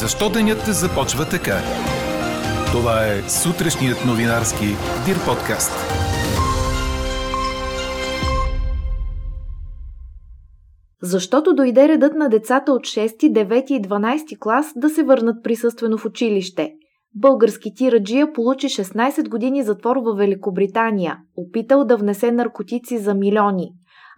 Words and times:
Защо 0.00 0.30
денят 0.30 0.58
започва 0.66 1.24
така? 1.30 1.56
Това 2.72 3.06
е 3.06 3.22
сутрешният 3.22 3.98
новинарски 4.06 4.66
Дир 5.06 5.16
подкаст. 5.26 5.72
Защото 11.02 11.54
дойде 11.54 11.88
редът 11.88 12.14
на 12.14 12.28
децата 12.28 12.72
от 12.72 12.80
6, 12.80 13.32
9 13.32 13.70
и 13.70 13.82
12 13.82 14.38
клас 14.38 14.72
да 14.76 14.88
се 14.88 15.02
върнат 15.02 15.44
присъствено 15.44 15.98
в 15.98 16.04
училище. 16.04 16.72
Български 17.14 17.74
тираджия 17.74 18.32
получи 18.32 18.66
16 18.66 19.28
години 19.28 19.62
затвор 19.62 19.96
в 19.96 20.16
Великобритания, 20.16 21.18
опитал 21.36 21.84
да 21.84 21.96
внесе 21.96 22.32
наркотици 22.32 22.98
за 22.98 23.14
милиони. 23.14 23.68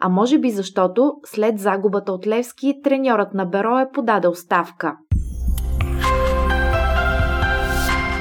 А 0.01 0.09
може 0.09 0.39
би 0.39 0.51
защото, 0.51 1.13
след 1.27 1.59
загубата 1.59 2.13
от 2.13 2.27
Левски, 2.27 2.75
треньорът 2.85 3.35
на 3.35 3.47
Беро 3.47 3.79
е 3.79 3.91
подадал 3.93 4.35
ставка. 4.35 4.97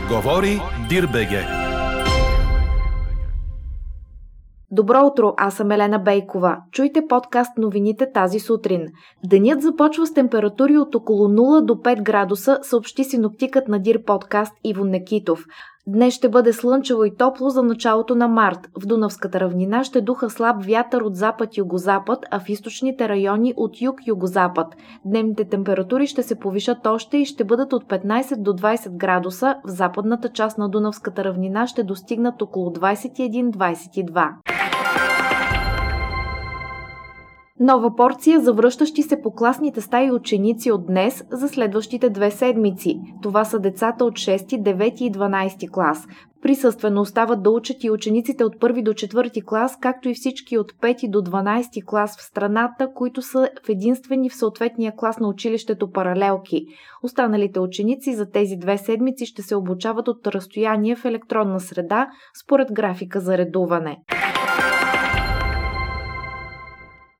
Говори 0.10 0.60
Дирбеге. 0.90 1.46
Добро 4.72 5.06
утро, 5.06 5.34
аз 5.38 5.54
съм 5.54 5.72
Елена 5.72 6.00
Бейкова. 6.00 6.58
Чуйте 6.72 7.02
подкаст 7.10 7.58
новините 7.58 8.12
тази 8.12 8.40
сутрин. 8.40 8.88
Денят 9.26 9.62
започва 9.62 10.08
с 10.08 10.14
температури 10.14 10.78
от 10.78 10.96
около 10.96 11.28
0 11.28 11.66
до 11.66 11.74
5 11.74 12.04
градуса, 12.04 12.60
съобщи 12.62 13.04
синоптикът 13.04 13.68
на 13.68 13.80
Дир 13.80 14.04
подкаст 14.04 14.54
Иво 14.64 14.86
Некитов. 14.86 15.46
Днес 15.90 16.14
ще 16.14 16.30
бъде 16.30 16.54
слънчево 16.54 17.06
и 17.06 17.16
топло 17.16 17.50
за 17.50 17.64
началото 17.64 18.16
на 18.16 18.28
март. 18.28 18.70
В 18.82 18.86
Дунавската 18.86 19.40
равнина 19.40 19.84
ще 19.84 20.02
духа 20.02 20.30
слаб 20.30 20.66
вятър 20.66 21.02
от 21.02 21.16
запад-югозапад, 21.16 22.26
а 22.32 22.40
в 22.40 22.50
източните 22.50 23.10
райони 23.10 23.54
от 23.58 23.82
юг-югозапад. 23.82 24.76
Дневните 25.06 25.46
температури 25.46 26.08
ще 26.08 26.24
се 26.24 26.40
повишат 26.40 26.86
още 26.86 27.18
и 27.18 27.26
ще 27.26 27.44
бъдат 27.44 27.74
от 27.74 27.84
15 27.84 28.42
до 28.42 28.54
20 28.54 28.98
градуса. 28.98 29.56
В 29.66 29.70
западната 29.70 30.30
част 30.30 30.58
на 30.58 30.70
Дунавската 30.70 31.24
равнина 31.24 31.68
ще 31.68 31.84
достигнат 31.84 32.42
около 32.42 32.70
21-22. 32.70 34.57
Нова 37.60 37.96
порция 37.96 38.40
за 38.40 38.54
връщащи 38.54 39.04
се 39.04 39.22
по 39.22 39.32
класните 39.32 39.82
стаи 39.82 40.12
ученици 40.12 40.72
от 40.72 40.86
днес 40.86 41.24
за 41.32 41.48
следващите 41.48 42.10
две 42.10 42.32
седмици. 42.32 43.00
Това 43.22 43.46
са 43.46 43.60
децата 43.60 44.06
от 44.06 44.14
6, 44.14 44.38
9 44.38 45.02
и 45.02 45.12
12 45.12 45.72
клас. 45.72 46.08
Присъствено 46.42 47.02
остават 47.02 47.44
да 47.44 47.50
учат 47.50 47.84
и 47.84 47.90
учениците 47.90 48.44
от 48.44 48.56
1 48.56 48.84
до 48.84 48.94
4 48.94 49.46
клас, 49.46 49.78
както 49.82 50.10
и 50.10 50.14
всички 50.14 50.58
от 50.58 50.72
5 50.72 51.10
до 51.10 51.22
12 51.22 51.86
клас 51.86 52.18
в 52.18 52.22
страната, 52.22 52.90
които 52.96 53.22
са 53.22 53.50
в 53.66 53.70
единствени 53.70 54.30
в 54.30 54.36
съответния 54.36 54.94
клас 54.98 55.20
на 55.20 55.28
училището 55.28 55.92
паралелки. 55.92 56.66
Останалите 57.04 57.60
ученици 57.60 58.14
за 58.14 58.32
тези 58.32 58.56
две 58.56 58.78
седмици 58.78 59.26
ще 59.26 59.42
се 59.42 59.56
обучават 59.56 60.08
от 60.08 60.28
разстояние 60.28 60.96
в 60.96 61.06
електронна 61.06 61.60
среда, 61.60 62.08
според 62.44 62.74
графика 62.74 63.20
за 63.20 63.38
редуване. 63.38 63.98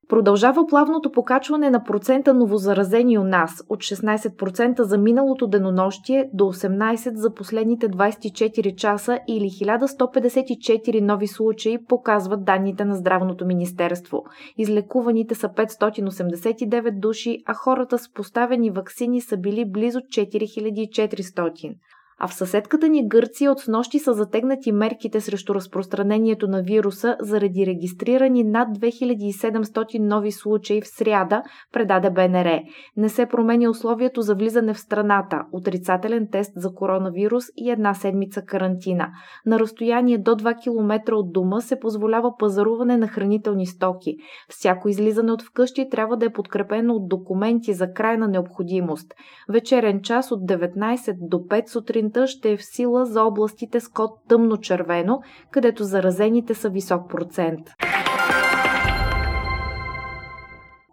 Продължава 0.10 0.68
плавното 0.68 1.12
покачване 1.12 1.70
на 1.70 1.84
процента 1.84 2.34
новозаразени 2.34 3.18
у 3.18 3.24
нас 3.24 3.64
от 3.70 3.80
16% 3.80 4.82
за 4.82 4.98
миналото 4.98 5.48
денонощие 5.48 6.30
до 6.34 6.44
18% 6.44 7.16
за 7.16 7.34
последните 7.34 7.90
24 7.90 8.76
часа 8.76 9.20
или 9.28 9.46
1154 9.46 11.02
нови 11.02 11.28
случаи, 11.28 11.86
показват 11.88 12.46
данните 12.46 12.86
на 12.86 12.96
Здравното 12.96 13.46
министерство. 13.46 14.24
Излекуваните 14.58 15.36
са 15.36 15.50
589 15.50 17.00
души, 17.00 17.44
а 17.46 17.54
хората 17.54 17.98
с 17.98 18.14
поставени 18.14 18.72
вакцини 18.72 19.22
са 19.22 19.38
били 19.38 19.72
близо 19.72 20.00
4400. 20.00 21.76
А 22.20 22.28
в 22.28 22.34
съседката 22.34 22.90
ни 22.90 23.08
Гърция 23.08 23.52
от 23.52 23.60
снощи 23.60 24.00
са 24.00 24.14
затегнати 24.14 24.72
мерките 24.72 25.22
срещу 25.22 25.56
разпространението 25.56 26.48
на 26.48 26.62
вируса 26.62 27.16
заради 27.20 27.66
регистрирани 27.66 28.44
над 28.44 28.78
2700 28.78 30.00
нови 30.00 30.32
случаи 30.32 30.82
в 30.82 30.88
сряда, 30.88 31.44
предаде 31.74 32.10
БНР. 32.10 32.60
Не 32.98 33.10
се 33.10 33.26
променя 33.26 33.70
условието 33.70 34.22
за 34.22 34.36
влизане 34.36 34.74
в 34.74 34.80
страната– 34.80 35.46
отрицателен 35.52 36.28
тест 36.32 36.52
за 36.56 36.74
коронавирус 36.74 37.44
и 37.58 37.72
една 37.72 37.94
седмица 37.94 38.42
карантина. 38.42 39.08
На 39.46 39.60
разстояние 39.60 40.18
до 40.18 40.32
2 40.32 40.64
км 40.64 41.16
от 41.16 41.34
дома 41.34 41.62
се 41.62 41.80
позволява 41.80 42.38
пазаруване 42.40 42.98
на 42.98 43.08
хранителни 43.08 43.66
стоки. 43.66 44.16
Всяко 44.50 44.90
излизане 44.90 45.32
от 45.32 45.42
вкъщи 45.42 45.90
трябва 45.90 46.18
да 46.18 46.26
е 46.26 46.34
подкрепено 46.34 46.94
от 46.94 47.08
документи 47.08 47.74
за 47.74 47.94
крайна 47.94 48.28
необходимост. 48.28 49.14
Вечерен 49.50 50.02
час 50.02 50.32
от 50.32 50.40
19 50.40 51.16
до 51.22 51.38
5 51.38 51.68
сутрин 51.68 52.07
сутринта 52.08 52.28
ще 52.28 52.52
е 52.52 52.58
в 52.58 52.66
сила 52.66 53.06
за 53.06 53.24
областите 53.24 53.80
с 53.80 53.88
код 53.88 54.12
тъмно-червено, 54.28 55.22
където 55.52 55.84
заразените 55.84 56.54
са 56.54 56.70
висок 56.70 57.10
процент 57.10 57.60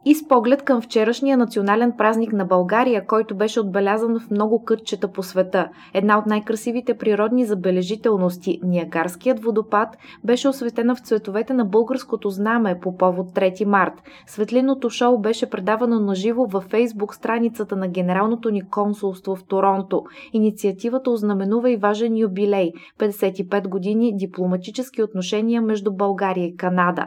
и 0.05 0.15
с 0.15 0.29
поглед 0.29 0.63
към 0.63 0.81
вчерашния 0.81 1.37
национален 1.37 1.93
празник 1.99 2.33
на 2.33 2.45
България, 2.45 3.07
който 3.07 3.35
беше 3.35 3.61
отбелязан 3.61 4.21
в 4.21 4.31
много 4.31 4.65
кътчета 4.65 5.13
по 5.13 5.23
света. 5.23 5.69
Една 5.95 6.19
от 6.19 6.27
най-красивите 6.27 6.95
природни 6.95 7.45
забележителности, 7.45 8.61
Ниагарският 8.63 9.45
водопад, 9.45 9.89
беше 10.25 10.49
осветена 10.49 10.95
в 10.95 11.01
цветовете 11.01 11.55
на 11.55 11.65
българското 11.65 12.31
знаме 12.31 12.79
по 12.83 12.97
повод 12.97 13.27
3 13.35 13.65
март. 13.65 13.93
Светлиното 14.27 14.91
шоу 14.91 15.19
беше 15.19 15.51
предавано 15.51 16.01
на 16.01 16.15
живо 16.15 16.47
във 16.47 16.65
фейсбук 16.65 17.15
страницата 17.15 17.77
на 17.77 17.89
Генералното 17.89 18.51
ни 18.51 18.69
консулство 18.71 19.37
в 19.37 19.45
Торонто. 19.45 20.03
Инициативата 20.33 21.11
ознаменува 21.11 21.71
и 21.71 21.77
важен 21.77 22.17
юбилей– 22.17 22.73
55 22.99 23.69
години 23.69 24.17
дипломатически 24.17 25.03
отношения 25.03 25.63
между 25.63 25.93
България 25.93 26.47
и 26.47 26.57
Канада. 26.57 27.07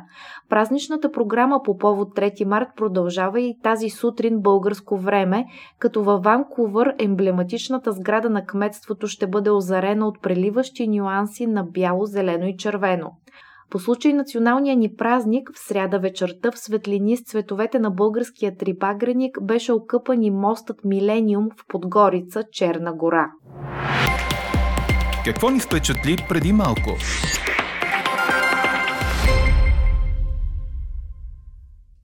Празничната 0.50 1.12
програма 1.12 1.62
по 1.64 1.78
повод 1.78 2.16
3 2.16 2.46
март 2.46 2.68
продължава 2.88 3.42
и 3.42 3.58
тази 3.64 3.90
сутрин 3.90 4.42
българско 4.42 4.98
време, 4.98 5.46
като 5.80 6.04
във 6.04 6.24
Ванкувър 6.24 6.96
емблематичната 7.00 7.92
сграда 7.92 8.30
на 8.30 8.46
кметството 8.46 9.08
ще 9.08 9.28
бъде 9.28 9.50
озарена 9.52 10.08
от 10.08 10.22
преливащи 10.22 10.88
нюанси 10.88 11.48
на 11.48 11.64
бяло, 11.64 12.06
зелено 12.06 12.48
и 12.48 12.58
червено. 12.58 13.12
По 13.70 13.80
случай 13.80 14.14
националния 14.14 14.76
ни 14.76 14.96
празник, 14.98 15.52
в 15.56 15.60
сряда 15.60 16.00
вечерта 16.00 16.52
в 16.52 16.60
светлини 16.60 17.18
с 17.18 17.24
цветовете 17.24 17.80
на 17.80 17.92
българския 17.92 18.58
трипагреник 18.58 19.38
беше 19.42 19.74
окъпан 19.74 20.24
и 20.24 20.32
мостът 20.32 20.78
Милениум 20.86 21.50
в 21.58 21.68
Подгорица, 21.68 22.44
Черна 22.52 22.94
гора. 22.94 23.32
Какво 25.26 25.50
ни 25.50 25.60
впечатли 25.60 26.26
преди 26.30 26.54
малко? 26.54 26.90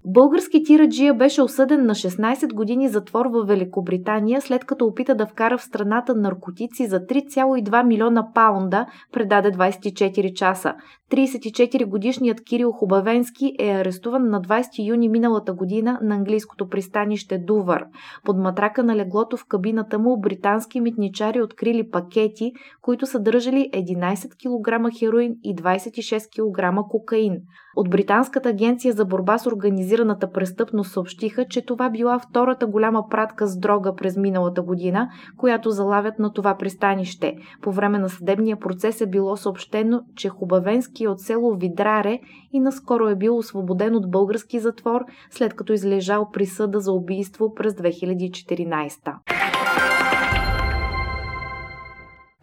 Български 0.05 0.63
тираджия 0.63 1.13
беше 1.13 1.41
осъден 1.41 1.85
на 1.85 1.95
16 1.95 2.53
години 2.53 2.89
затвор 2.89 3.25
в 3.25 3.45
Великобритания, 3.45 4.41
след 4.41 4.65
като 4.65 4.85
опита 4.85 5.15
да 5.15 5.25
вкара 5.25 5.57
в 5.57 5.63
страната 5.63 6.15
наркотици 6.15 6.87
за 6.87 6.99
3,2 6.99 7.87
милиона 7.87 8.27
паунда, 8.33 8.85
предаде 9.11 9.51
24 9.51 10.33
часа. 10.33 10.73
34 11.11 11.85
годишният 11.85 12.43
Кирил 12.43 12.71
Хубавенски 12.71 13.55
е 13.59 13.69
арестуван 13.69 14.29
на 14.29 14.41
20 14.41 14.87
юни 14.87 15.09
миналата 15.09 15.53
година 15.53 15.99
на 16.01 16.15
английското 16.15 16.67
пристанище 16.67 17.37
Дувър. 17.37 17.85
Под 18.25 18.37
матрака 18.37 18.83
на 18.83 18.95
леглото 18.95 19.37
в 19.37 19.45
кабината 19.45 19.99
му 19.99 20.19
британски 20.19 20.81
митничари 20.81 21.41
открили 21.41 21.89
пакети, 21.91 22.51
които 22.81 23.05
съдържали 23.05 23.69
11 23.73 24.29
кг 24.29 24.99
хероин 24.99 25.35
и 25.43 25.55
26 25.55 26.27
кг 26.29 26.87
кокаин. 26.89 27.37
От 27.75 27.89
Британската 27.89 28.49
агенция 28.49 28.93
за 28.93 29.05
борба 29.05 29.37
с 29.37 29.47
организираната 29.47 29.92
престъпност 30.33 30.91
съобщиха, 30.91 31.45
че 31.45 31.65
това 31.65 31.89
била 31.89 32.19
втората 32.19 32.67
голяма 32.67 33.09
пратка 33.09 33.47
с 33.47 33.57
дрога 33.57 33.95
през 33.95 34.17
миналата 34.17 34.61
година, 34.61 35.09
която 35.37 35.69
залавят 35.69 36.19
на 36.19 36.33
това 36.33 36.57
пристанище. 36.57 37.35
По 37.61 37.71
време 37.71 37.99
на 37.99 38.09
съдебния 38.09 38.59
процес 38.59 39.01
е 39.01 39.09
било 39.09 39.37
съобщено, 39.37 40.01
че 40.15 40.29
Хубавенски 40.29 41.03
е 41.03 41.07
от 41.07 41.19
село 41.19 41.55
Видраре 41.55 42.19
и 42.53 42.59
наскоро 42.59 43.07
е 43.07 43.15
бил 43.15 43.37
освободен 43.37 43.95
от 43.95 44.11
български 44.11 44.59
затвор, 44.59 45.01
след 45.31 45.53
като 45.53 45.73
излежал 45.73 46.29
присъда 46.33 46.79
за 46.79 46.91
убийство 46.91 47.53
през 47.55 47.73
2014. 47.73 49.42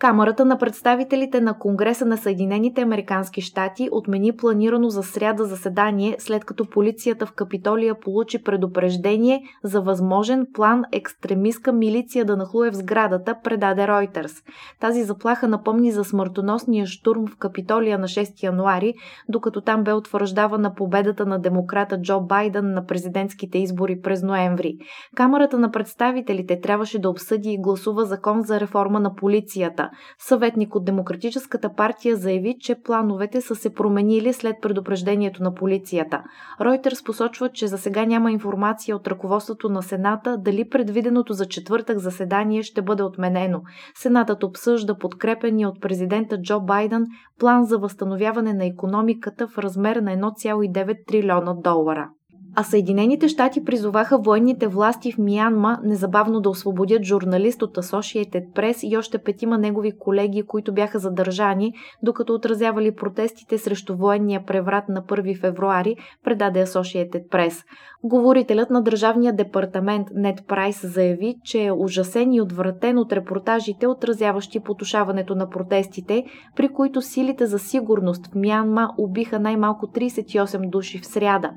Камерата 0.01 0.45
на 0.45 0.59
представителите 0.59 1.41
на 1.41 1.59
Конгреса 1.59 2.07
на 2.07 2.17
Съединените 2.17 2.81
Американски 2.81 3.41
щати 3.41 3.89
отмени 3.93 4.37
планирано 4.37 4.89
за 4.89 5.03
сряда 5.03 5.45
заседание, 5.45 6.17
след 6.19 6.45
като 6.45 6.71
полицията 6.71 7.27
в 7.27 7.33
Капитолия 7.33 8.01
получи 8.01 8.43
предупреждение 8.43 9.43
за 9.65 9.81
възможен 9.81 10.47
план 10.55 10.85
екстремистка 10.93 11.73
милиция 11.73 12.25
да 12.25 12.37
нахлуе 12.37 12.71
в 12.71 12.75
сградата, 12.75 13.37
предаде 13.45 13.89
Ройтерс. 13.89 14.33
Тази 14.81 15.03
заплаха 15.03 15.49
напомни 15.49 15.93
за 15.93 16.05
смъртоносния 16.05 16.87
штурм 16.87 17.27
в 17.27 17.37
Капитолия 17.37 17.99
на 17.99 18.09
6 18.09 18.43
януари, 18.43 18.95
докато 19.29 19.61
там 19.61 19.85
бе 19.85 19.93
утвърждавана 19.93 20.75
победата 20.75 21.27
на 21.27 21.39
демократа 21.39 22.01
Джо 22.03 22.21
Байден 22.21 22.73
на 22.73 22.87
президентските 22.87 23.59
избори 23.59 24.01
през 24.01 24.23
ноември. 24.23 24.77
Камерата 25.17 25.59
на 25.59 25.71
представителите 25.71 26.61
трябваше 26.61 26.99
да 26.99 27.11
обсъди 27.11 27.53
и 27.53 27.61
гласува 27.61 28.05
закон 28.05 28.43
за 28.43 28.61
реформа 28.61 29.01
на 29.01 29.15
полицията. 29.15 29.90
Съветник 30.19 30.75
от 30.75 30.85
Демократическата 30.85 31.75
партия 31.75 32.17
заяви, 32.17 32.57
че 32.61 32.75
плановете 32.75 33.41
са 33.41 33.55
се 33.55 33.75
променили 33.75 34.33
след 34.33 34.57
предупреждението 34.63 35.43
на 35.43 35.55
полицията. 35.55 36.23
Ройтерс 36.61 37.05
посочва, 37.05 37.49
че 37.49 37.67
за 37.67 37.79
сега 37.79 38.05
няма 38.05 38.33
информация 38.33 38.97
от 38.97 39.09
ръководството 39.09 39.69
на 39.69 39.83
Сената 39.83 40.39
дали 40.39 40.69
предвиденото 40.69 41.33
за 41.33 41.47
четвъртък 41.47 41.99
заседание 41.99 42.63
ще 42.63 42.83
бъде 42.83 43.03
отменено. 43.03 43.61
Сенатът 43.95 44.43
обсъжда 44.43 44.99
подкрепения 44.99 45.69
от 45.69 45.81
президента 45.81 46.43
Джо 46.43 46.61
Байден 46.61 47.07
план 47.39 47.65
за 47.65 47.79
възстановяване 47.79 48.55
на 48.55 48.67
економиката 48.67 49.49
в 49.49 49.59
размер 49.59 49.97
на 49.97 50.11
1,9 50.17 51.07
трилиона 51.07 51.55
долара 51.55 52.11
а 52.55 52.63
Съединените 52.63 53.29
щати 53.29 53.65
призоваха 53.65 54.19
военните 54.19 54.67
власти 54.67 55.13
в 55.13 55.19
Миянма 55.19 55.79
незабавно 55.85 56.41
да 56.41 56.51
освободят 56.51 57.03
журналист 57.03 57.63
от 57.63 57.77
Associated 57.77 58.53
Press 58.55 58.87
и 58.87 58.97
още 58.97 59.19
петима 59.19 59.59
негови 59.59 59.93
колеги, 59.99 60.43
които 60.43 60.75
бяха 60.75 60.99
задържани, 60.99 61.73
докато 62.03 62.35
отразявали 62.35 62.95
протестите 62.95 63.59
срещу 63.59 63.97
военния 63.97 64.45
преврат 64.47 64.89
на 64.89 65.03
1 65.03 65.41
февруари, 65.41 65.97
предаде 66.25 66.67
Associated 66.67 67.29
Press. 67.29 67.65
Говорителят 68.05 68.71
на 68.71 68.83
Държавния 68.83 69.33
департамент 69.33 70.09
Нед 70.15 70.47
Прайс 70.49 70.93
заяви, 70.93 71.35
че 71.45 71.65
е 71.65 71.73
ужасен 71.73 72.33
и 72.33 72.41
отвратен 72.41 72.99
от 72.99 73.13
репортажите, 73.13 73.87
отразяващи 73.87 74.61
потушаването 74.61 75.35
на 75.35 75.49
протестите, 75.49 76.25
при 76.57 76.69
които 76.69 77.03
силите 77.03 77.47
за 77.47 77.59
сигурност 77.59 78.27
в 78.27 78.35
Мянма 78.35 78.89
убиха 78.99 79.41
най-малко 79.41 79.87
38 79.87 80.71
души 80.71 80.99
в 80.99 81.07
сряда. 81.07 81.51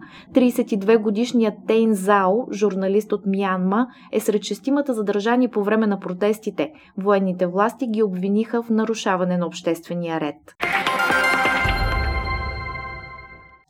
32-годишният 0.84 1.54
Тейн 1.68 1.94
Зао, 1.94 2.52
журналист 2.52 3.12
от 3.12 3.22
Мянма, 3.26 3.88
е 4.12 4.20
сред 4.20 4.44
шестимата 4.44 4.94
задържани 4.94 5.48
по 5.48 5.64
време 5.64 5.88
на 5.88 6.00
протестите. 6.00 6.72
Военните 6.98 7.48
власти 7.48 7.88
ги 7.88 8.04
обвиниха 8.04 8.64
в 8.64 8.70
нарушаване 8.70 9.38
на 9.38 9.46
обществения 9.46 10.20
ред. 10.20 10.56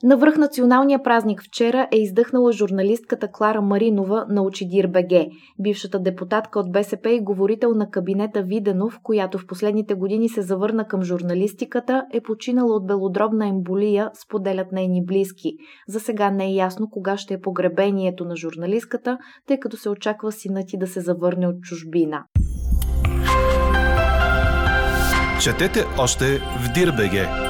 На 0.04 0.18
връх 0.18 0.38
националния 0.38 1.04
празник 1.04 1.44
вчера 1.44 1.88
е 1.92 1.98
издъхнала 1.98 2.52
журналистката 2.52 3.32
Клара 3.32 3.62
Маринова 3.62 4.26
на 4.30 4.44
Очидир 4.44 4.88
БГ, 4.88 5.32
бившата 5.60 6.00
депутатка 6.00 6.60
от 6.60 6.72
БСП 6.72 7.10
и 7.12 7.20
говорител 7.20 7.72
на 7.74 7.90
кабинета 7.90 8.42
Виденов, 8.42 9.00
която 9.04 9.38
в 9.38 9.48
последните 9.48 9.94
години 9.94 10.30
се 10.30 10.42
завърна 10.42 10.88
към 10.88 11.04
журналистиката, 11.04 12.06
е 12.14 12.22
починала 12.22 12.76
от 12.76 12.88
белодробна 12.88 13.48
емболия, 13.48 14.12
споделят 14.14 14.72
нейни 14.72 15.06
близки. 15.06 15.54
За 15.88 16.00
сега 16.00 16.32
не 16.32 16.46
е 16.46 16.54
ясно 16.54 16.90
кога 16.90 17.18
ще 17.18 17.34
е 17.34 17.42
погребението 17.42 18.26
на 18.26 18.36
журналистката, 18.36 19.18
тъй 19.48 19.60
като 19.60 19.78
се 19.78 19.90
очаква 19.90 20.32
синът 20.32 20.68
ти 20.68 20.78
да 20.78 20.88
се 20.88 21.02
завърне 21.02 21.48
от 21.48 21.62
чужбина. 21.62 22.24
Четете 25.42 25.86
още 26.00 26.26
в 26.38 26.74
Дирбеге! 26.74 27.43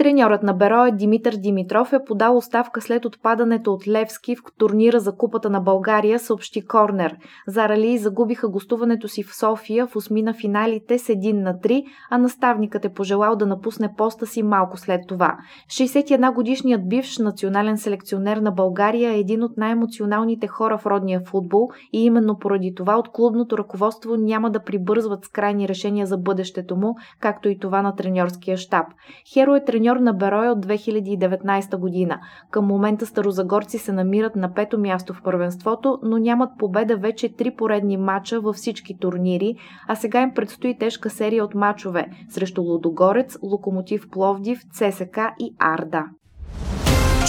Треньорът 0.00 0.42
на 0.42 0.52
Бероя 0.52 0.92
Димитър 0.92 1.34
Димитров 1.36 1.92
е 1.92 2.04
подал 2.04 2.36
оставка 2.36 2.80
след 2.80 3.04
отпадането 3.04 3.72
от 3.72 3.88
Левски 3.88 4.36
в 4.36 4.40
турнира 4.58 5.00
за 5.00 5.16
Купата 5.16 5.50
на 5.50 5.60
България, 5.60 6.18
съобщи 6.18 6.66
Корнер. 6.66 7.16
Зарали 7.46 7.98
загубиха 7.98 8.48
гостуването 8.48 9.08
си 9.08 9.22
в 9.22 9.36
София 9.36 9.86
в 9.86 9.96
осмина 9.96 10.34
финалите 10.34 10.98
с 10.98 11.06
1 11.06 11.32
на 11.32 11.54
3, 11.54 11.84
а 12.10 12.18
наставникът 12.18 12.84
е 12.84 12.92
пожелал 12.92 13.36
да 13.36 13.46
напусне 13.46 13.94
поста 13.96 14.26
си 14.26 14.42
малко 14.42 14.76
след 14.76 15.00
това. 15.08 15.36
61 15.68 16.34
годишният 16.34 16.88
бивш 16.88 17.18
национален 17.18 17.78
селекционер 17.78 18.36
на 18.36 18.50
България 18.50 19.12
е 19.12 19.18
един 19.18 19.42
от 19.42 19.56
най-емоционалните 19.56 20.46
хора 20.46 20.78
в 20.78 20.86
родния 20.86 21.20
футбол 21.20 21.68
и 21.92 22.04
именно 22.04 22.38
поради 22.38 22.74
това 22.74 22.98
от 22.98 23.08
клубното 23.08 23.58
ръководство 23.58 24.16
няма 24.16 24.50
да 24.50 24.62
прибързват 24.62 25.24
с 25.24 25.28
крайни 25.28 25.68
решения 25.68 26.06
за 26.06 26.18
бъдещето 26.18 26.76
му, 26.76 26.96
както 27.20 27.48
и 27.48 27.58
това 27.58 27.82
на 27.82 27.96
треньорския 27.96 28.56
щаб. 28.56 28.86
Херо 29.32 29.54
е 29.54 29.64
треньор 29.64 29.89
на 29.96 30.12
Бероя 30.12 30.52
от 30.52 30.66
2019 30.66 31.76
година. 31.76 32.20
Към 32.50 32.66
момента 32.66 33.06
старозагорци 33.06 33.78
се 33.78 33.92
намират 33.92 34.36
на 34.36 34.54
пето 34.54 34.78
място 34.78 35.14
в 35.14 35.22
първенството, 35.22 35.98
но 36.02 36.18
нямат 36.18 36.50
победа 36.58 36.96
вече 36.96 37.36
три 37.36 37.50
поредни 37.50 37.96
мача 37.96 38.40
във 38.40 38.56
всички 38.56 38.98
турнири, 38.98 39.56
а 39.88 39.94
сега 39.94 40.22
им 40.22 40.34
предстои 40.34 40.78
тежка 40.78 41.10
серия 41.10 41.44
от 41.44 41.54
мачове 41.54 42.06
срещу 42.28 42.62
Лудогорец, 42.62 43.38
Локомотив 43.42 44.10
Пловдив, 44.10 44.60
ЦСК 44.72 45.18
и 45.38 45.54
Арда. 45.58 46.04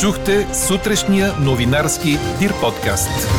Чухте 0.02 0.54
сутрешния 0.54 1.28
новинарски 1.46 2.10
Дир 2.40 2.52
подкаст. 2.62 3.30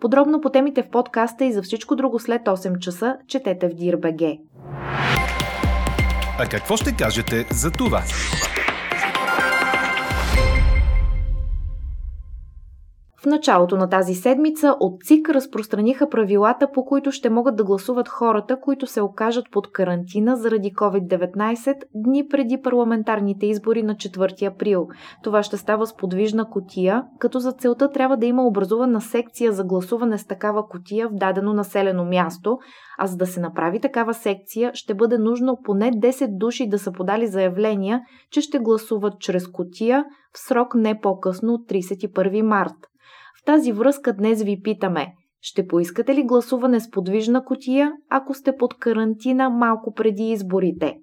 Подробно 0.00 0.40
по 0.40 0.50
темите 0.50 0.82
в 0.82 0.90
подкаста 0.90 1.44
и 1.44 1.52
за 1.52 1.62
всичко 1.62 1.96
друго 1.96 2.18
след 2.18 2.42
8 2.42 2.78
часа 2.78 3.16
четете 3.28 3.68
в 3.68 3.72
Dir.bg. 3.72 4.38
А 6.38 6.46
какво 6.46 6.76
ще 6.76 6.92
кажете 6.92 7.46
за 7.50 7.70
това? 7.70 8.02
В 13.24 13.26
началото 13.26 13.76
на 13.76 13.88
тази 13.88 14.14
седмица 14.14 14.76
от 14.80 15.02
ЦИК 15.04 15.30
разпространиха 15.30 16.08
правилата, 16.08 16.68
по 16.72 16.84
които 16.84 17.12
ще 17.12 17.30
могат 17.30 17.56
да 17.56 17.64
гласуват 17.64 18.08
хората, 18.08 18.60
които 18.60 18.86
се 18.86 19.00
окажат 19.00 19.44
под 19.52 19.72
карантина 19.72 20.36
заради 20.36 20.72
COVID-19 20.72 21.76
дни 21.94 22.28
преди 22.28 22.60
парламентарните 22.62 23.46
избори 23.46 23.82
на 23.82 23.94
4 23.94 24.46
април. 24.46 24.88
Това 25.22 25.42
ще 25.42 25.56
става 25.56 25.86
с 25.86 25.96
подвижна 25.96 26.50
котия, 26.50 27.04
като 27.18 27.38
за 27.38 27.52
целта 27.52 27.90
трябва 27.90 28.16
да 28.16 28.26
има 28.26 28.46
образувана 28.46 29.00
секция 29.00 29.52
за 29.52 29.64
гласуване 29.64 30.18
с 30.18 30.26
такава 30.26 30.68
котия 30.68 31.08
в 31.08 31.14
дадено 31.14 31.52
населено 31.52 32.04
място, 32.04 32.58
а 32.98 33.06
за 33.06 33.16
да 33.16 33.26
се 33.26 33.40
направи 33.40 33.80
такава 33.80 34.14
секция 34.14 34.70
ще 34.74 34.94
бъде 34.94 35.18
нужно 35.18 35.58
поне 35.64 35.90
10 35.90 36.38
души 36.38 36.68
да 36.68 36.78
са 36.78 36.92
подали 36.92 37.26
заявления, 37.26 38.00
че 38.30 38.40
ще 38.40 38.58
гласуват 38.58 39.20
чрез 39.20 39.48
котия 39.48 40.04
в 40.34 40.38
срок 40.38 40.74
не 40.74 41.00
по-късно 41.00 41.52
от 41.52 41.68
31 41.68 42.42
март. 42.42 42.74
Тази 43.46 43.72
връзка 43.72 44.12
днес 44.12 44.42
ви 44.42 44.60
питаме– 44.62 45.06
ще 45.46 45.66
поискате 45.66 46.14
ли 46.14 46.24
гласуване 46.24 46.80
с 46.80 46.90
подвижна 46.90 47.44
котия, 47.44 47.92
ако 48.10 48.34
сте 48.34 48.56
под 48.56 48.74
карантина 48.78 49.50
малко 49.50 49.94
преди 49.94 50.22
изборите? 50.22 50.96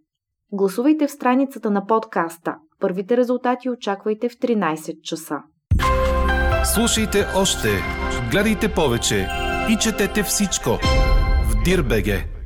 Гласувайте 0.52 1.08
в 1.08 1.12
страницата 1.12 1.72
на 1.72 1.86
подкаста. 1.86 2.56
Първите 2.80 3.18
резултати 3.18 3.70
очаквайте 3.70 4.30
в 4.30 4.32
13 4.34 5.02
часа. 5.02 5.38
Слушайте 6.74 7.26
още, 7.36 7.68
гледайте 8.32 8.74
повече 8.76 9.28
и 9.70 9.78
четете 9.78 10.24
всичко 10.24 10.70
в 11.50 11.64
Дирбеге. 11.66 12.41